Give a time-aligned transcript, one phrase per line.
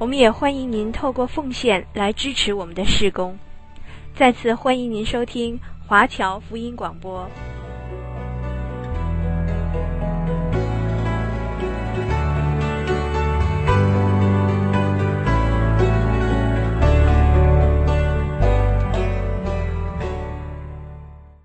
[0.00, 3.36] 我们也欢迎您透过奉献来支持我们的事工。
[4.14, 7.28] 再次欢迎您收听华侨福音广播。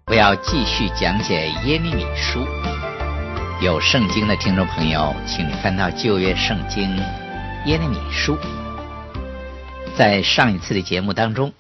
[0.06, 2.40] 我要继续讲解耶利米书。
[3.62, 6.96] 有圣经的听众朋友，请翻到旧约圣经。
[7.66, 8.38] 耶利米书，
[9.98, 11.54] 在上一次的节目当中，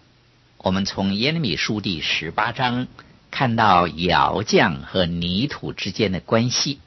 [0.58, 2.88] 我们从耶利米书第十八章
[3.32, 6.82] 看到窑匠和泥土之间的关系。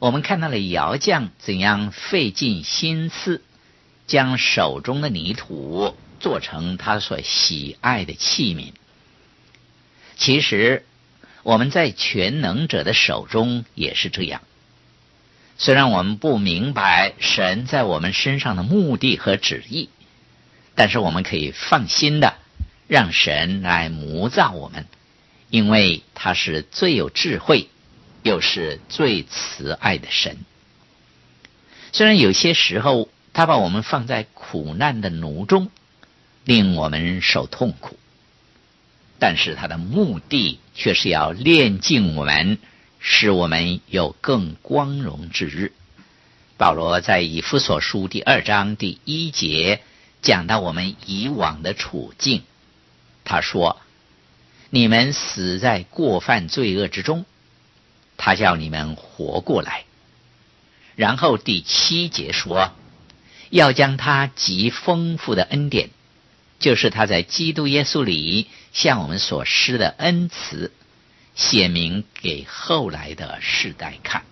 [0.00, 3.42] 我们看到了窑匠怎样费尽心思，
[4.06, 8.74] 将手中的泥土做成他所喜爱的器皿。
[10.18, 10.84] 其实，
[11.42, 14.42] 我们在全能者的手中也是这样。
[15.62, 19.90] 虽然我们不明白神在我们身上的目的和旨意，
[20.74, 22.36] 但是我们可以放心的
[22.88, 24.86] 让神来模造我们，
[25.50, 27.68] 因为他是最有智慧，
[28.22, 30.38] 又是最慈爱的神。
[31.92, 35.70] 虽然有些时候他把我们放在苦难的奴中，
[36.44, 37.98] 令我们受痛苦，
[39.18, 42.56] 但是他的目的却是要炼净我们。
[43.00, 45.72] 使我们有更光荣之日。
[46.58, 49.82] 保罗在以弗所书第二章第一节
[50.20, 52.42] 讲到我们以往的处境，
[53.24, 53.80] 他说
[54.68, 57.24] ：“你们死在过犯罪恶之中，
[58.18, 59.84] 他叫你们活过来。”
[60.94, 62.72] 然后第七节说
[63.48, 65.88] ：“要将他极丰富的恩典，
[66.58, 70.70] 就是他在基督耶稣里向我们所施的恩慈。”
[71.40, 74.24] 显明给后来的世代看，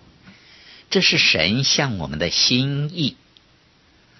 [0.91, 3.17] 这是神向我们的心意。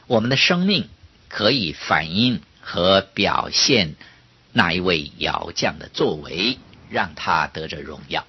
[0.07, 0.89] 我们的生命
[1.27, 3.95] 可以反映和表现
[4.51, 6.57] 那一位窑匠的作为，
[6.89, 8.25] 让他得着荣耀。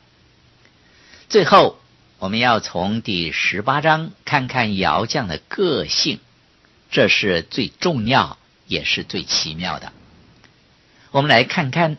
[1.31, 1.81] 最后，
[2.19, 6.21] 我们要从第十八章看看窑匠的个性，
[6.91, 9.95] 这是最重要也是最奇妙的。
[11.13, 11.97] 我们来看看。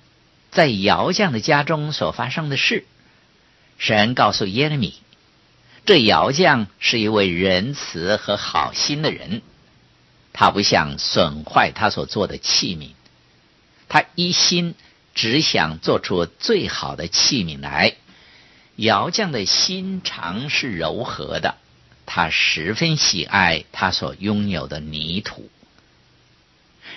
[0.51, 2.85] 在窑匠的家中所发生的事，
[3.77, 4.95] 神告诉耶利米，
[5.85, 9.41] 这窑匠是一位仁慈和好心的人，
[10.33, 12.89] 他不想损坏他所做的器皿，
[13.87, 14.75] 他一心
[15.15, 17.95] 只想做出最好的器皿来。
[18.75, 21.55] 窑匠的心肠是柔和的，
[22.05, 25.49] 他十分喜爱他所拥有的泥土。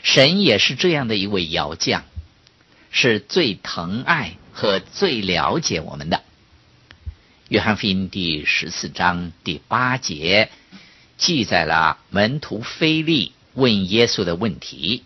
[0.03, 2.05] 神也是这样的一位窑匠。
[2.97, 6.23] 是最疼爱和最了解我们的。
[7.49, 10.49] 约翰福音第十四章第八节
[11.19, 15.03] 记载了门徒菲利问耶稣的问题，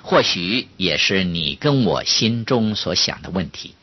[0.00, 3.74] 或许也是你跟我心中所想的问题。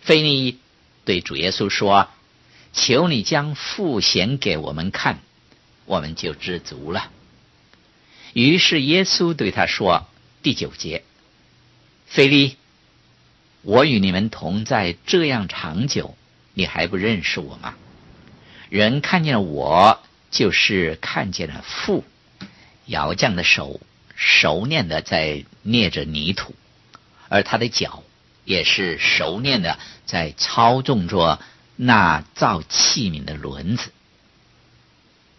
[0.00, 0.58] 菲利
[1.04, 2.08] 对主耶稣说
[2.74, 5.20] ：“求你将父显给我们看，
[5.84, 7.12] 我们就知足了。”
[8.34, 10.08] 于是耶稣对他说
[10.42, 11.04] ：“第九节。”
[12.14, 12.56] 菲利，
[13.62, 16.16] 我与你们同在这样长久，
[16.52, 17.74] 你还不认识我吗？
[18.68, 22.04] 人看见了我，就是看见了父。
[22.86, 23.80] 窑匠的手
[24.14, 26.54] 熟练的在捏着泥土，
[27.28, 28.04] 而他的脚
[28.44, 31.40] 也是熟练的在操纵着
[31.74, 33.90] 那造器皿的轮子。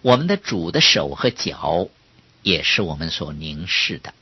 [0.01, 1.88] 我们的主的手和脚
[2.42, 4.13] 也是我们所凝视的，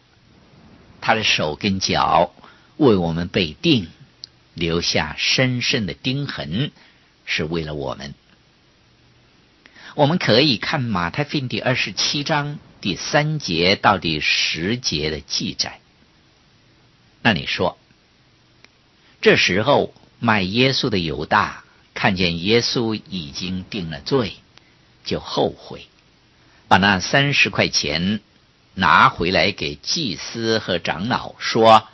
[1.02, 2.32] 他的手跟脚。
[2.78, 3.88] 为我们被定，
[4.54, 6.72] 留下深深的钉痕，
[7.26, 8.14] 是为了我们。
[9.96, 15.80] 我们可以看马太福音第二十七章第三节到第十节的记载。
[17.22, 17.78] 那你说，
[19.22, 24.38] 这时候卖耶稣的犹大看见耶稣已经定了罪，
[25.06, 25.88] 就后悔，
[26.68, 28.20] 把那三十块钱
[28.74, 31.88] 拿回来给祭司和长老说。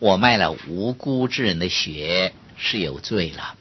[0.00, 3.54] 我卖了无辜之人的血是有罪了。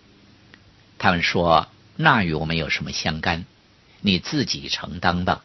[0.97, 3.45] 他们说：“那与我们有什么相干？
[4.01, 5.43] 你自己承担吧。”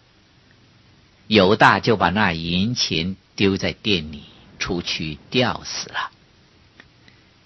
[1.27, 4.23] 犹大就把那银钱丢在店里，
[4.59, 6.11] 出去吊死了。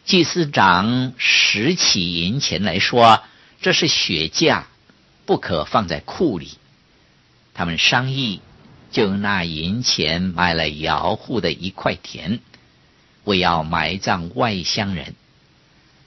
[0.04, 3.22] 祭司长拾起银钱来说
[3.62, 4.66] ：“这是血价，
[5.26, 6.58] 不可放在库里。”
[7.54, 8.40] 他们商议，
[8.90, 12.40] 就用那银钱买了窑户的一块田，
[13.28, 15.14] 为要埋葬外乡人。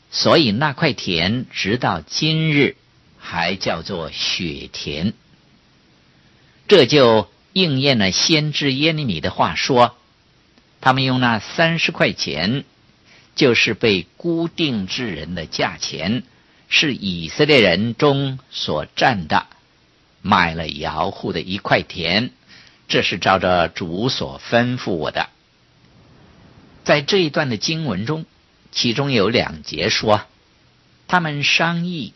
[0.09, 2.75] 所以那块田直到今日
[3.17, 5.13] 还叫做雪田。
[6.67, 9.95] 这就应验了先知耶利米的话说：
[10.81, 12.65] 他们用那三十块钱，
[13.35, 16.23] 就是被估定之人的价钱，
[16.67, 19.47] 是以色列人中所占的，
[20.21, 22.31] 买了摇户的一块田。
[22.87, 25.29] 这是照着主所吩咐我的。
[26.83, 28.25] 在这一段的经文中。
[28.73, 30.21] 其中有两节说，
[31.09, 32.13] 他们商议，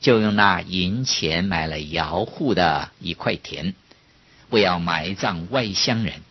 [0.00, 3.74] 就用那银钱买了窑户的一块田，
[4.48, 6.22] 为要埋葬外乡人，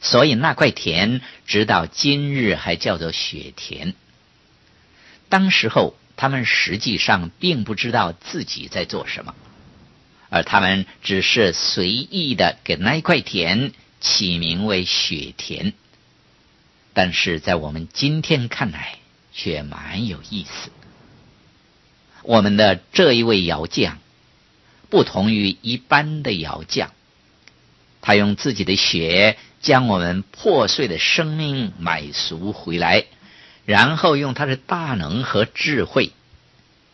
[0.00, 3.94] 所以那块田直到今日还叫做雪田。
[5.28, 9.36] 当时候，他们实际上并不知道自己在做什么，
[10.30, 15.74] 而他们只是随意的给那一块田起名为雪田。
[16.94, 18.98] 但是在我们今天看来，
[19.32, 20.70] 却蛮有意思。
[22.22, 23.98] 我们的这一位窑匠，
[24.88, 26.92] 不同于一般的窑匠，
[28.00, 33.04] 他用自己的血将我们破碎的生命买赎回来，
[33.66, 36.12] 然后用他的大能和智慧，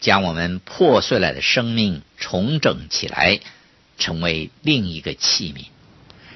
[0.00, 3.40] 将我们破碎了的生命重整起来，
[3.98, 5.66] 成为另一个器皿，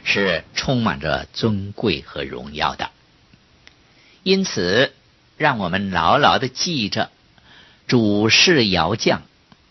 [0.04, 2.90] 是充满着尊贵和荣耀的。
[4.24, 4.94] 因此，
[5.36, 7.10] 让我们牢牢的记着，
[7.86, 9.20] 主是窑匠，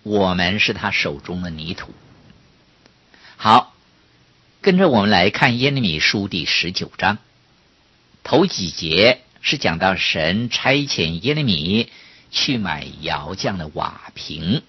[0.04, 1.92] 我们是他手中的泥土。
[3.36, 3.74] 好，
[4.62, 7.18] 跟着我们来看耶利米书第十九章，
[8.22, 11.90] 头几节是讲到神差遣耶利米
[12.30, 14.62] 去买窑匠的瓦瓶，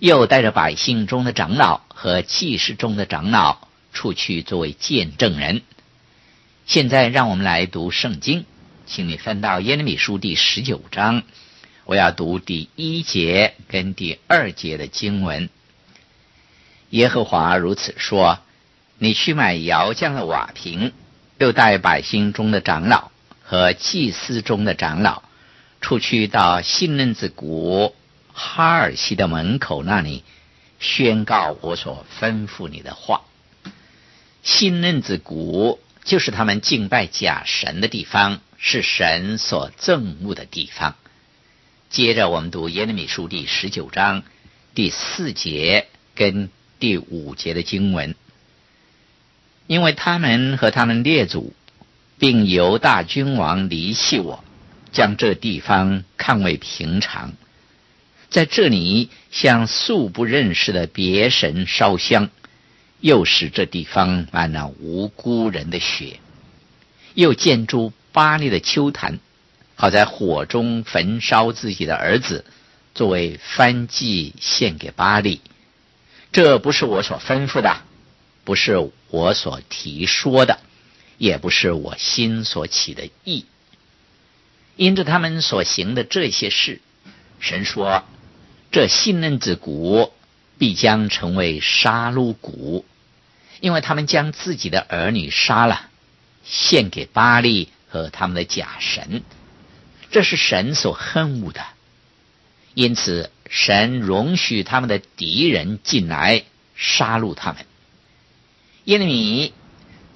[0.00, 5.62] 又带着百姓中的长老和祭司中的长老出去作为见证人。
[6.66, 8.46] 现在，让我们来读圣经。
[8.86, 11.22] 请你翻到耶利米书第十九章，
[11.84, 15.48] 我要读第一节跟第二节的经文。
[16.90, 18.40] 耶和华如此说
[18.98, 20.92] ：“你去买窑匠的瓦瓶，
[21.38, 23.10] 又带百姓中的长老
[23.42, 25.22] 和祭司中的长老，
[25.80, 27.94] 出去到信任子谷
[28.32, 30.24] 哈尔西的门口那里，
[30.80, 33.22] 宣告我所吩咐你的话。
[34.42, 40.94] 信任子谷就是他们敬拜假神的地方。”是神所憎恶的地方。
[41.90, 44.22] 接着，我们读耶利米书第十九章
[44.72, 46.48] 第四节跟
[46.78, 48.14] 第五节的经文。
[49.66, 51.52] 因为他们和他们列祖，
[52.20, 54.44] 并犹大君王离弃我，
[54.92, 57.32] 将这地方看为平常，
[58.30, 62.30] 在这里向素不认识的别神烧香，
[63.00, 66.20] 又使这地方满了无辜人的血，
[67.14, 67.92] 又建筑。
[68.12, 69.18] 巴力的秋坛，
[69.74, 72.44] 好在火中焚烧自己的儿子，
[72.94, 75.40] 作为燔祭献给巴力。
[76.30, 77.82] 这不是我所吩咐的，
[78.44, 80.60] 不是我所提说的，
[81.16, 83.46] 也不是我心所起的意。
[84.76, 86.80] 因着他们所行的这些事，
[87.40, 88.04] 神说：
[88.70, 90.12] 这信任之谷
[90.58, 92.84] 必将成为杀戮谷，
[93.60, 95.88] 因为他们将自己的儿女杀了，
[96.44, 97.68] 献给巴利。
[97.92, 99.22] 和他们的假神，
[100.10, 101.62] 这是神所恨恶的，
[102.72, 106.44] 因此神容许他们的敌人进来
[106.74, 107.66] 杀戮他们。
[108.84, 109.52] 耶利米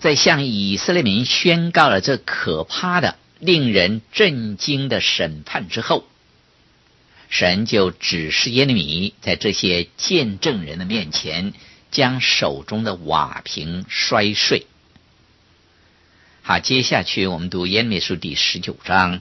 [0.00, 6.06] 在向以色列民宣告了这可怕的、令人震惊的审判之后，
[7.28, 11.52] 神就指示耶利米在这些见证人的面前，
[11.90, 14.66] 将手中的瓦瓶摔碎。
[16.48, 19.20] 好，接下去我们读耶利书第十九章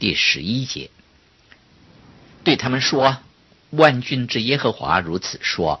[0.00, 0.90] 第十一节，
[2.42, 3.18] 对他们说
[3.70, 5.80] ：“万军之耶和华如此说，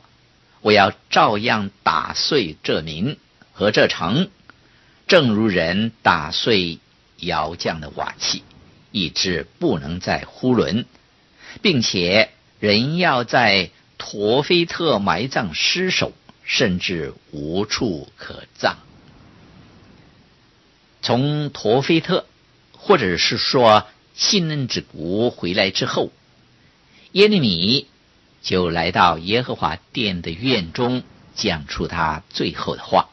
[0.60, 3.18] 我要照样打碎这民
[3.52, 4.30] 和这城，
[5.08, 6.78] 正如人打碎
[7.16, 8.44] 窑匠的瓦器，
[8.92, 10.86] 以致不能再呼伦，
[11.62, 16.12] 并且人要在陀菲特埋葬尸首，
[16.44, 18.76] 甚至无处可葬。”
[21.06, 22.26] 从陀菲特，
[22.72, 23.86] 或者是说
[24.16, 26.10] 信任之谷回来之后，
[27.12, 27.86] 耶利米
[28.42, 31.04] 就来到耶和华殿的院中，
[31.36, 33.08] 讲出他最后的话。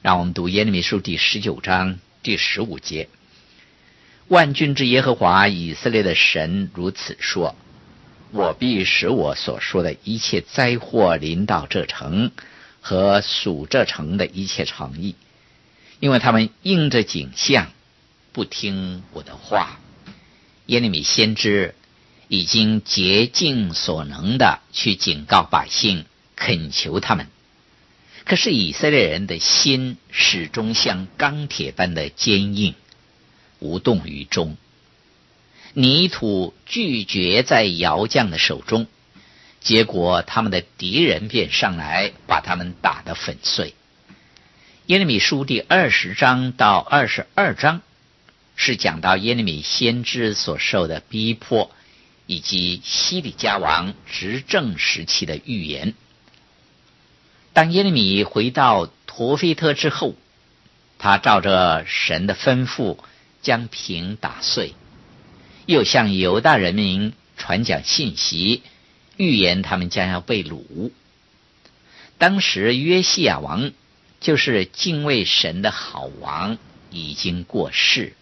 [0.00, 3.10] 让我们读耶利米书第十九章第十五节：
[4.28, 7.54] 万军之耶和华以色列的神如此说：
[8.32, 12.32] 我必使我所说的一切灾祸临到这城
[12.80, 15.16] 和属这城的一切城邑，
[16.00, 17.72] 因为他们应着景象，
[18.32, 19.80] 不听我的话。
[20.66, 21.74] 耶利米先知
[22.28, 26.04] 已经竭尽所能的去警告百姓，
[26.36, 27.26] 恳求他们。
[28.24, 32.74] 可是以色列人的心始终像钢铁般的坚硬，
[33.58, 34.56] 无动于衷。
[35.72, 38.86] 泥土拒绝在窑匠的手中，
[39.60, 43.74] 结果他们的敌人便上来，把他们打得粉碎。
[44.88, 47.82] 耶利米书第二十章到二十二章。
[48.56, 51.70] 是讲到耶利米先知所受的逼迫，
[52.24, 55.92] 以及西底家王执政时期的预言。
[57.52, 60.14] 当耶利米回到陀斐特之后，
[60.96, 62.96] 他照着神的吩咐
[63.42, 64.72] 将瓶打碎，
[65.66, 68.62] 又向犹大人民传讲信息，
[69.18, 70.90] 预言他们将要被掳。
[72.16, 73.70] 当时约西亚王
[74.20, 76.58] 就是敬畏神的好王，
[76.90, 78.14] 已经过世。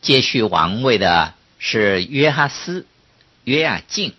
[0.00, 2.86] 接续王位的是约哈斯、
[3.44, 4.12] 约亚敬，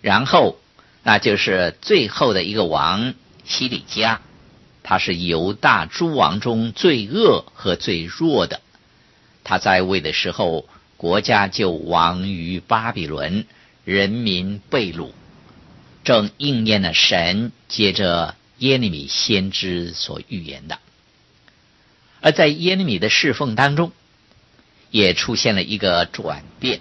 [0.00, 0.58] 然后
[1.02, 3.14] 那就是最后的一个王
[3.44, 4.20] 西里加，
[4.82, 8.60] 他是犹大诸王中最恶和最弱的。
[9.44, 13.44] 他在位的时候，国家就亡于巴比伦，
[13.84, 15.10] 人民被掳，
[16.04, 20.78] 正应验了神接着耶利米先知所预言的。
[22.20, 23.90] 而在耶利米的侍奉当中，
[24.90, 26.80] 也出现了一个转变。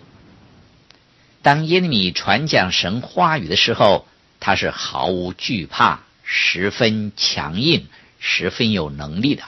[1.42, 4.08] 当耶利米传讲神话语的时候，
[4.40, 7.88] 他是毫无惧怕，十分强硬，
[8.20, 9.44] 十分有能力的。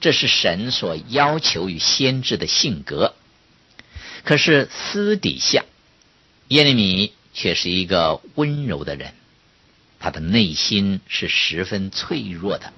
[0.00, 3.16] 这是神所要求与先知的性格。
[4.22, 5.64] 可是私底下，
[6.46, 9.12] 耶利米却是一个温柔的人，
[10.00, 12.72] 他的内心是十分脆弱的。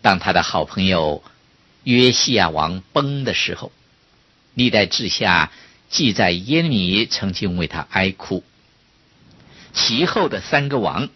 [0.00, 1.22] 当他的好朋友，
[1.84, 3.70] 约西亚王崩的时候，
[4.54, 5.52] 历代治下
[5.88, 8.42] 记载耶利米曾经为他哀哭。
[9.72, 11.08] 其后的三个王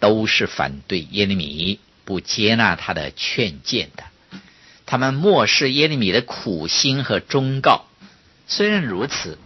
[0.00, 4.04] 都是反对耶利米，不接纳他的劝谏的。
[4.86, 7.86] 他们漠视耶利米的苦心和忠告。
[8.46, 9.38] 虽然如此，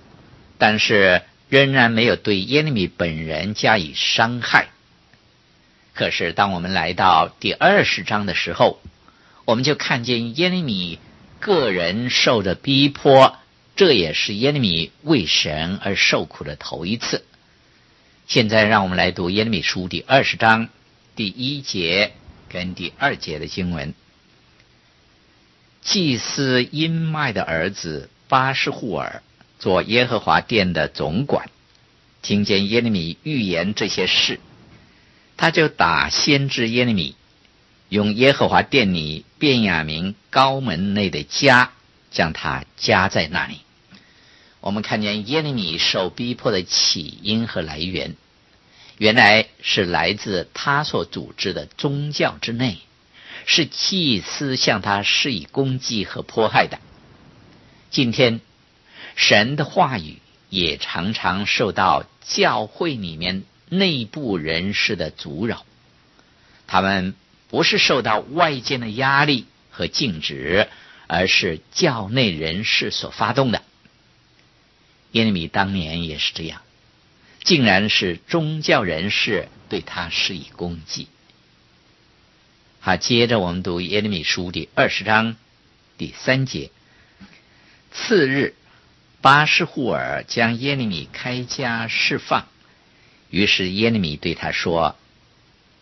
[0.59, 4.69] 但是仍然没有对耶利米本人加以伤害。
[5.95, 8.81] 可是当我们来到第二十章的时候，
[9.45, 10.99] 我们就看见耶利米
[11.41, 13.37] 个人受着逼迫，
[13.77, 17.25] 这也是耶利米为神而受苦的头一次。
[18.27, 20.69] 现在让我们来读耶利米书第二十章
[21.17, 22.13] 第一节
[22.51, 23.95] 跟第二节的经文。
[25.81, 29.23] 祭司音麦的儿子巴施户尔
[29.59, 31.51] 做耶和华殿的总管，
[32.23, 34.41] 听见耶利米预言这些事，
[35.37, 37.15] 他就打先知耶利米。
[37.89, 41.69] 用耶和华殿里便雅明高门内的枷，
[42.11, 43.61] 将他枷在那里。
[44.61, 48.15] 我们看见耶利米受逼迫的起因和来源，
[48.99, 52.77] 原来是来自他所组织的宗教之内，
[53.47, 56.79] 是祭司向他施以攻击和迫害的。
[57.91, 58.43] 今天，
[59.19, 65.67] 神的话语也常常受到教会里面内部人士的阻扰，
[66.67, 67.15] 他们。
[67.51, 70.69] 不是受到外界的压力和禁止，
[71.07, 73.63] 而是教内人士所发动的。
[75.13, 76.61] 耶利米当年也是这样，
[77.43, 81.09] 竟然是宗教人士对他施以攻击。
[82.81, 85.35] 好，接着我们读耶利米书第二十章
[85.97, 86.71] 第三节。
[87.93, 88.55] 次日，
[89.21, 92.47] 巴施户尔将耶利米开枷释放，
[93.31, 94.95] 于是耶利米对他说。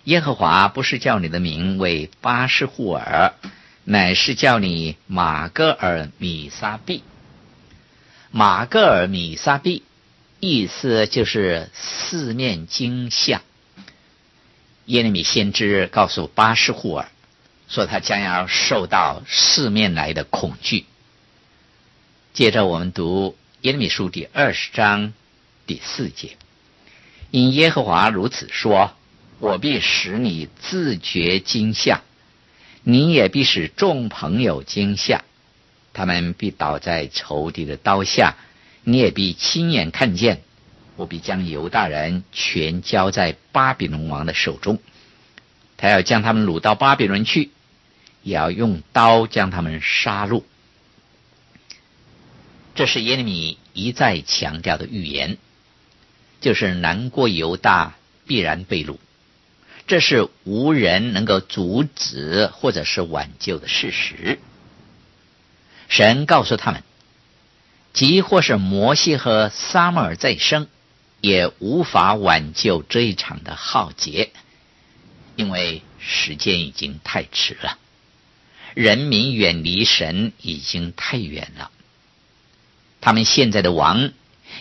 [0.05, 3.35] 耶和华不是叫你的名为巴施户尔，
[3.85, 7.03] 乃是叫你玛戈尔米撒毕。
[8.31, 9.83] 玛戈尔米撒毕，
[10.41, 13.43] 意思就是四面惊吓。
[14.87, 17.09] 耶利米先知告诉巴施户尔，
[17.69, 20.87] 说他将要受到四面来的恐惧。
[22.37, 25.15] 接着我们读耶利米书第二十章
[25.67, 26.37] 第四节，
[27.31, 28.93] 因耶和华如此说。
[29.39, 32.03] 我必使你自觉惊吓，
[32.83, 35.25] 你也必使众朋友惊吓，
[35.95, 38.37] 他们必倒在仇敌的刀下，
[38.85, 40.43] 你也必亲眼看见。
[40.97, 44.79] 我必将犹大人全交在巴比伦王的手中。
[45.79, 47.51] 他要将他们掳到巴比伦去，
[48.23, 50.43] 也要用刀将他们杀戮。
[52.77, 55.39] 这是耶利米一再强调的预言，
[56.43, 57.95] 就是南国犹大
[58.27, 58.99] 必然被掳，
[59.87, 64.39] 这是无人能够阻止或者是挽救的事实。
[65.89, 66.83] 神告诉他们，
[67.95, 70.69] 即或是摩西和撒母耳再生，
[71.23, 74.33] 也无法挽救这一场的浩劫，
[75.35, 77.79] 因为时间已经太迟了，
[78.75, 81.71] 人民远离神已经太远了。
[83.07, 84.11] 他们现在的王，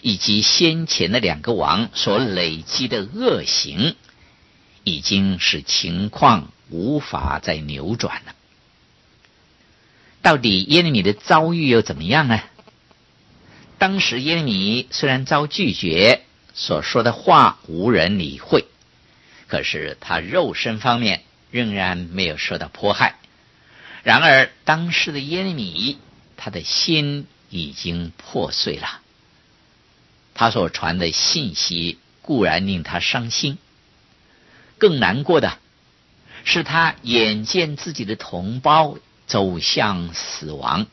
[0.04, 3.96] 以及先前的两个王所累积的恶行，
[4.84, 8.36] 已经使情况无法再扭转了。
[10.22, 12.40] 到底耶利米的遭遇又怎么样呢？
[13.80, 16.22] 当时耶利米虽然遭拒绝，
[16.54, 18.66] 所说的话无人理会，
[19.48, 23.16] 可是他肉身方面仍然没有受到迫害。
[24.04, 25.98] 然而当时的耶利米，
[26.38, 27.25] 他的心。
[27.50, 29.02] 已经破碎了。
[30.34, 33.58] 他所传的信息固然令他伤心，
[34.78, 35.58] 更难过的
[36.44, 38.98] 是他眼见自己的同胞
[39.28, 40.88] 走向死亡，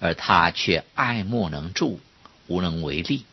[0.00, 2.00] 而他却爱莫能助，
[2.48, 3.24] 无能为力。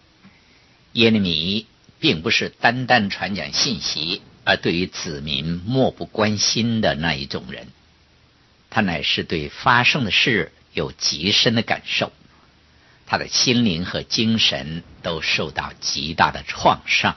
[0.93, 1.65] 耶利米
[1.99, 7.67] 并不是单单传讲信息，而对于子民漠不关心的那一种人，
[8.69, 12.11] 他乃是对发生的事有极深的感受。
[13.07, 17.15] 他的心灵和精神都受到极大的创伤。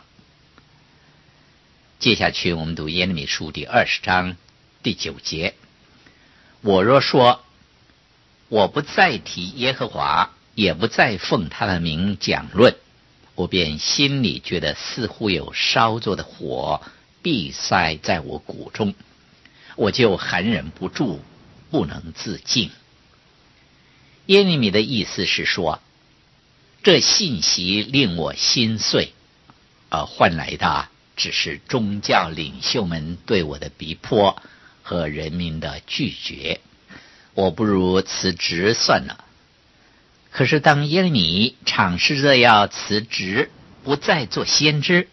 [1.99, 4.37] 接下去，我们读耶利米书第二十章
[4.85, 5.54] 第九节
[6.62, 7.44] ：“我若说，
[8.49, 12.76] 我不再提耶和华，也不再奉他的名讲论，
[13.35, 16.80] 我便心里觉得似乎有烧着的火
[17.21, 18.95] 闭塞在我骨中，
[19.75, 21.21] 我就含忍不住，
[21.71, 22.71] 不能自禁。”
[24.30, 25.80] 耶利米的意思是说，
[26.84, 29.12] 这信息令我心碎，
[29.88, 34.40] 而换来的只是宗教领袖们对我的逼迫
[34.84, 36.60] 和人民的拒绝。
[37.34, 39.25] 我不如辞职算了。
[40.30, 43.50] 可是当耶利米尝试着要辞职，
[43.82, 45.08] 不再做先知，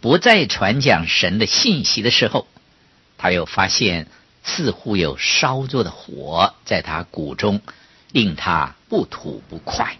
[0.00, 2.48] 不再传讲神的信息的时候，
[3.18, 4.06] 他又发现
[4.42, 7.60] 似乎有烧着的火在他骨中。
[8.14, 9.96] 令他不吐不快。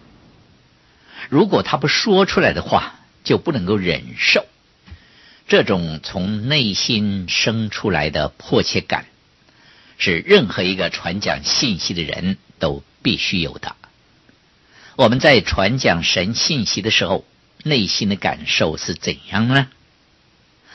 [1.29, 4.46] 如果他不说出来的话，就不能够忍受。
[5.48, 9.07] 这种从内心生出来的迫切感，
[9.98, 13.74] 是任何一个传讲信息的人都必须有的。
[14.94, 17.24] 我们在传讲神信息的时候，
[17.64, 19.66] 内心的感受是怎样呢？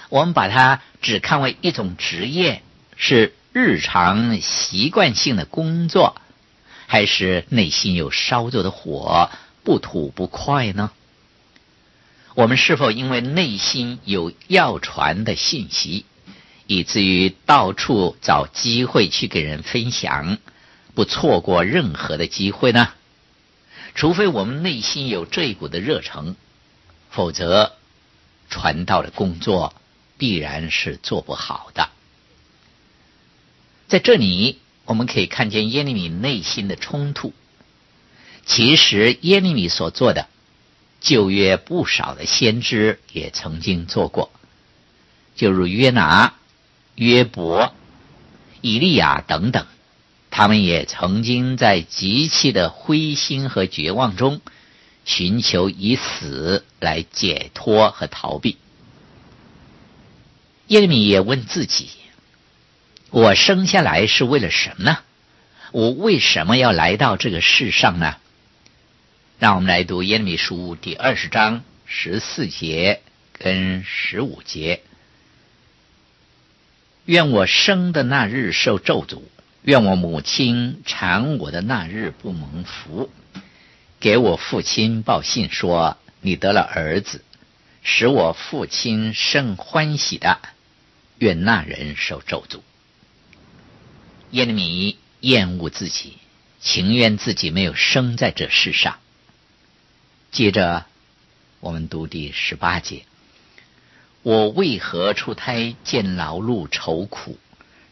[0.09, 2.63] 我们把它只看为一种职业，
[2.97, 6.21] 是日常习惯性的工作。
[6.91, 9.29] 还是内心有烧着的火，
[9.63, 10.91] 不吐不快呢？
[12.33, 16.05] 我们是否因为内心有要传的信息，
[16.65, 20.39] 以至于到处找机会去给人分享，
[20.95, 22.89] 不错过任何的机会呢？
[23.93, 26.35] 除非我们内心有这一股的热诚，
[27.11, 27.73] 否则
[28.49, 29.75] 传道的工作
[30.17, 31.89] 必然是做不好的。
[33.87, 34.57] 在这里。
[34.89, 37.31] 我们可以看见耶利米内心的冲突。
[38.47, 40.27] 其实耶利米所做的，
[40.99, 44.31] 旧约不少的先知也曾经做过，
[45.35, 46.33] 就如约拿、
[46.95, 47.71] 约伯、
[48.61, 49.67] 以利亚等等，
[50.31, 54.41] 他们也曾经在极其的灰心和绝望中，
[55.05, 58.57] 寻求以死来解脱和逃避。
[60.65, 61.89] 耶利米也问自己。
[63.11, 64.99] 我生下来是为了什么呢？
[65.71, 68.17] 我为什么要来到这个世上呢？
[69.39, 73.01] 让我们来读耶利米书第二十章十四节
[73.33, 74.81] 跟十五节。
[77.05, 79.23] 愿我生的那日受咒诅，
[79.63, 83.09] 愿我母亲产我的那日不蒙福。
[83.99, 87.23] 给我父亲报信说，你得了儿子，
[87.81, 90.37] 使我父亲甚欢喜的。
[91.17, 92.59] 愿那人受咒诅。
[94.31, 96.17] 耶利米厌恶自己，
[96.59, 98.99] 情愿自己没有生在这世上。
[100.31, 100.85] 接着，
[101.59, 103.05] 我们读第十八节：
[104.21, 107.39] 我为何出胎见劳碌愁苦，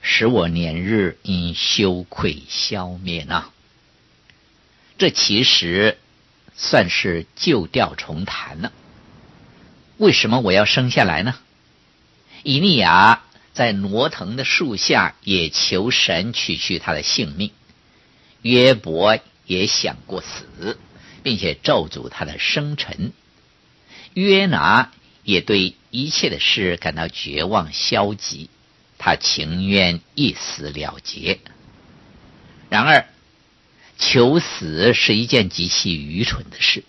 [0.01, 3.45] 使我年日因羞愧消灭呢？
[4.99, 5.97] 这其实
[6.55, 8.71] 算是旧调重弹了。
[9.97, 11.35] 为什么我要生下来呢？
[12.43, 13.23] 以利亚
[13.57, 17.49] 在挪腾的树下也求神取去他的性命。
[18.43, 19.17] 约伯
[19.47, 20.77] 也想过死，
[21.23, 23.13] 并且咒诅他的生辰。
[24.13, 24.91] 约拿
[25.23, 28.51] 也对一切的事感到绝望消极，
[28.99, 31.39] 他情愿一死了结。
[32.69, 33.07] 然而，
[33.97, 36.83] 求死是一件极其愚蠢的事，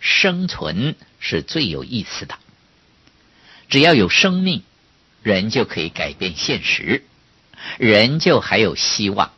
[0.00, 2.40] 生存是最有意思的。
[3.68, 4.64] 只要有生命，
[5.22, 7.04] 人就可以改变现实，
[7.78, 9.32] 人就还有希望。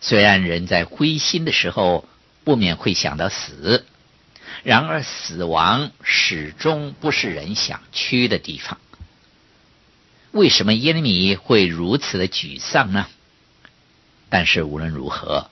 [0.00, 2.08] 虽然人在灰心的时候
[2.44, 3.84] 不免会想到死，
[4.62, 8.78] 然而死亡始终不是人想去的地方。
[10.32, 13.06] 为什么耶利米会如此的沮丧呢？
[14.28, 15.50] 但是无论如何，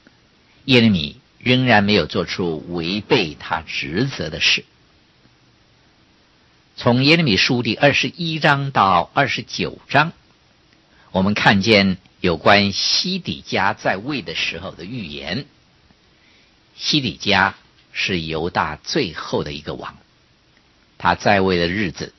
[0.67, 4.65] 耶利米仍然没有做出违背他职责的事。
[6.79, 10.13] 从耶利米书第二十一章到二十九章，
[11.11, 15.47] 我们看见有关西底家在位的时候的预言。
[16.77, 17.57] 西底家
[17.91, 19.97] 是犹大最后的一个王，
[20.99, 22.15] 他在位的日子，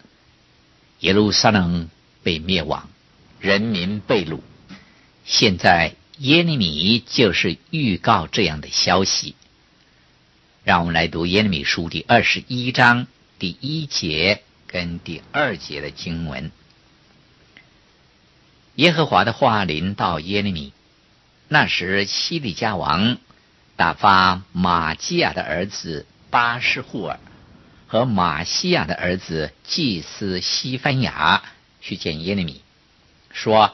[1.00, 1.90] 耶路撒冷
[2.22, 2.90] 被灭亡，
[3.40, 4.42] 人民被掳。
[5.24, 9.36] 现在耶利米就是预告这样的消息。
[10.66, 13.08] 让我们来读耶利米书第二十一章
[13.40, 14.44] 第一节。
[14.72, 16.52] 跟第二节的经文，
[18.76, 20.74] 耶和华的话临到耶利米。
[21.48, 23.18] 那时，西底家王
[23.76, 27.20] 打发玛基亚的儿子巴施户尔
[27.88, 31.42] 和玛西亚的儿子祭司西番雅
[31.82, 32.62] 去见耶利米，
[33.32, 33.74] 说：“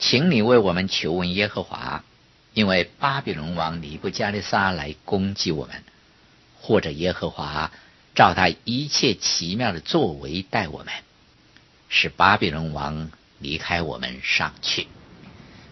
[0.00, 2.02] 请你为我们求问耶和华，
[2.54, 5.84] 因为巴比伦王尼布加利撒来攻击我们，
[6.58, 7.70] 或者耶和华。”
[8.14, 10.92] 照他一切奇妙的作为待我们，
[11.88, 14.86] 使巴比伦王离开我们上去。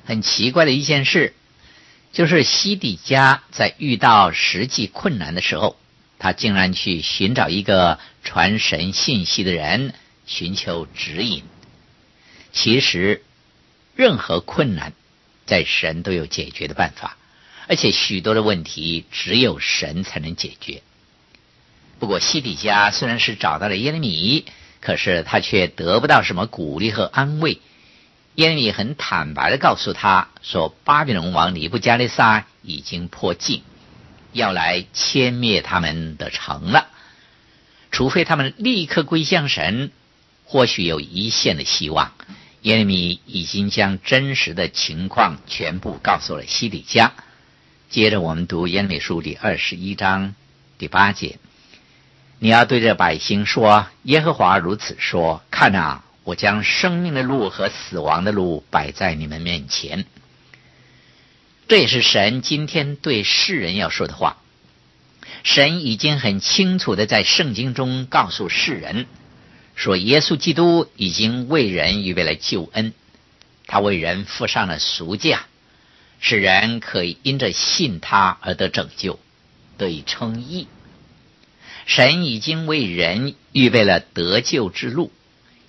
[0.05, 1.35] 很奇怪的一件事，
[2.13, 5.77] 就是西底家在遇到实际困难的时候，
[6.19, 9.95] 他竟然去寻找一个传神信息的人，
[10.27, 11.45] 寻求指引。
[12.53, 13.23] 其实，
[13.95, 14.93] 任何困难，
[15.47, 17.17] 在神都有解决的办法，
[17.69, 20.83] 而且许多的问题只有神才能解决。
[22.03, 24.45] 不过，西底家虽然是找到了耶利米，
[24.81, 27.61] 可是他却得不到什么鼓励和安慰。
[28.35, 33.63] 耶利米很坦白的告诉他说：“巴比伦王尼布加利撒已经迫近，
[34.33, 36.89] 要来歼灭他们的城了。
[37.93, 39.93] 除非他们立刻归向神，
[40.45, 42.11] 或许有一线的希望。”
[42.63, 47.13] 耶利米已经将真实的情况全部告诉了西底家。
[47.91, 50.35] 接着，我们读耶利米书第二十一章
[50.79, 51.39] 第八节。
[52.43, 60.07] 你要对着百姓说：“耶和华如此说：看啊，我将生命的路和死亡的路摆在你们面前。”
[61.69, 64.39] 这也是神今天对世人要说的话。
[65.45, 69.07] 神已经很清楚的在圣经中告诉世人，
[69.77, 72.93] 说耶稣基督已经为人预备了救恩，
[73.69, 75.45] 他为人付上了赎价，
[76.19, 79.21] 使人可以因着信他而得拯救，
[79.79, 80.67] 得以称义。
[81.85, 85.11] 神已经为人预备了得救之路，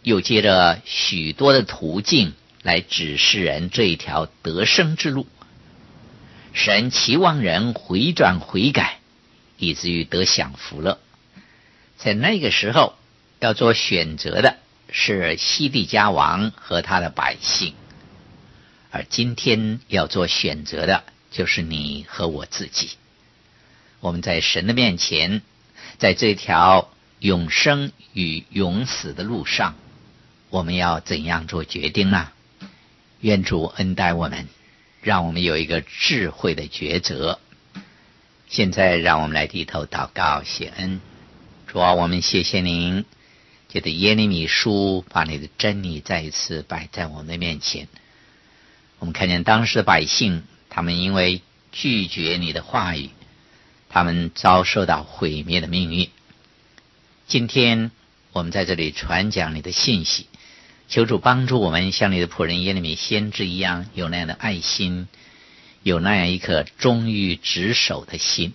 [0.04, 5.28] 又借着许多的途径来指示人这一条得生之路。
[6.54, 8.99] 神期望人回转悔改，
[9.58, 10.99] 以至于得享福了。
[11.97, 12.95] 在那个时候，
[13.39, 14.58] 要做选择的
[14.91, 17.73] 是西底家王和他的百姓，
[18.91, 22.91] 而今天要做选择的就是你和我自己。
[23.99, 25.41] 我们在神的面前。
[25.98, 29.76] 在这条永生与永死的路上，
[30.50, 32.32] 我们要怎样做决定呢？
[33.22, 34.48] 愿主恩待我们，
[35.02, 37.40] 让我们有一个智慧的抉择。
[38.50, 41.00] 现在，让我们来低头祷告谢恩。
[41.68, 43.06] 主啊，我们谢谢您，
[43.70, 47.88] 借着耶利米书把你的真理再一次摆在我们的面前。
[49.00, 53.10] 我们看见当时的百姓，他们因为拒绝你的话语。
[53.94, 56.10] 他们遭受到毁灭的命运。
[57.28, 57.92] 今天
[58.32, 60.26] 我们在这里传讲你的信息，
[60.90, 65.08] 求主帮助我们像你的仆人耶利米先知一样，有那样的爱心，
[65.84, 68.54] 有那样一颗忠于职守的心，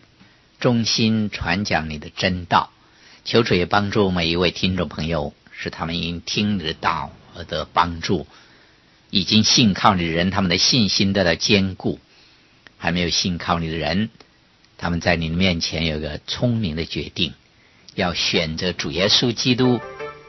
[0.58, 2.72] 忠心传讲你的真道。
[3.24, 8.26] 求主也帮助每一位听众朋友，使他们因听你的道而得帮助。
[9.10, 12.00] 已经信靠你的人，他们的信心得到坚固；
[12.76, 14.10] 还没有信靠你的人，
[14.78, 17.34] 他们在你面前有个聪明的决定，
[17.94, 19.78] 要选择主耶稣基督，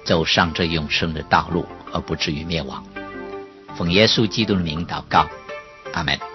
[0.04, 1.66] 走上这永生的道路。
[1.92, 2.86] 而不至于灭亡。
[3.76, 5.28] 奉耶稣基督的名祷告，
[5.92, 6.29] 阿门。